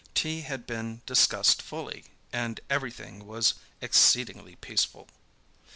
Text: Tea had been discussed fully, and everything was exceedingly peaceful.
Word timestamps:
Tea 0.15 0.41
had 0.41 0.65
been 0.65 1.03
discussed 1.05 1.61
fully, 1.61 2.05
and 2.33 2.59
everything 2.71 3.27
was 3.27 3.53
exceedingly 3.81 4.55
peaceful. 4.55 5.07